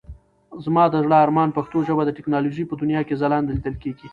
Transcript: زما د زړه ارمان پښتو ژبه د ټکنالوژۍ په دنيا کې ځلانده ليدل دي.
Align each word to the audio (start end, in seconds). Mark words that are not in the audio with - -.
زما 0.65 0.83
د 0.89 0.95
زړه 1.05 1.15
ارمان 1.25 1.49
پښتو 1.57 1.77
ژبه 1.87 2.03
د 2.05 2.09
ټکنالوژۍ 2.17 2.63
په 2.67 2.75
دنيا 2.81 3.01
کې 3.07 3.19
ځلانده 3.21 3.51
ليدل 3.55 3.75
دي. 3.83 3.93